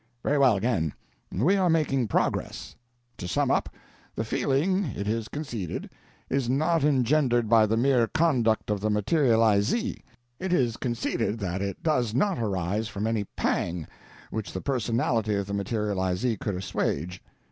"Very 0.23 0.39
well, 0.39 0.55
again; 0.57 0.93
we 1.31 1.57
are 1.57 1.69
making 1.69 2.07
progress. 2.07 2.75
To 3.17 3.27
sum 3.27 3.51
up: 3.51 3.69
The 4.15 4.23
feeling, 4.25 4.85
it 4.97 5.07
is 5.07 5.27
conceded, 5.27 5.91
is 6.27 6.49
not 6.49 6.83
engendered 6.83 7.47
by 7.47 7.67
the 7.67 7.77
mere 7.77 8.07
conduct 8.07 8.71
of 8.71 8.81
the 8.81 8.89
materializee; 8.89 10.01
it 10.39 10.53
is 10.53 10.75
conceded 10.75 11.37
that 11.37 11.61
it 11.61 11.83
does 11.83 12.15
not 12.15 12.39
arise 12.39 12.87
from 12.87 13.05
any 13.05 13.25
pang 13.35 13.85
which 14.31 14.53
the 14.53 14.61
personality 14.61 15.35
of 15.35 15.45
the 15.45 15.53
materializee 15.53 16.35
could 16.35 16.55
assuage. 16.55 17.21